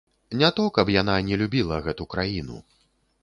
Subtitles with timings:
[0.41, 2.57] Не то, каб яна не любіла гэту краіну.